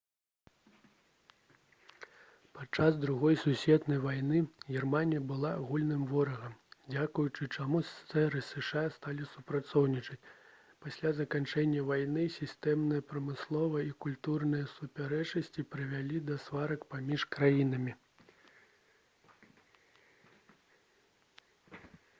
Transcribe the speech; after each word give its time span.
падчас 2.53 2.95
другой 3.03 3.35
сусветнай 3.41 3.99
вайны 4.05 4.39
германія 4.75 5.21
была 5.31 5.51
агульным 5.57 6.05
ворагам 6.13 6.55
дзякуючы 6.93 7.47
чаму 7.57 7.81
ссср 7.89 8.37
і 8.39 8.41
зша 8.47 8.83
сталі 8.95 9.27
супрацоўнічаць 9.33 10.17
пасля 10.87 11.11
заканчэння 11.19 11.85
вайны 11.91 12.25
сістэмныя 12.37 13.05
прамысловыя 13.13 13.85
і 13.91 13.95
культурныя 14.07 14.71
супярэчнасці 14.73 15.67
прывялі 15.75 16.23
да 16.31 16.39
сварак 16.47 16.89
паміж 16.95 17.27
краінамі 17.37 17.93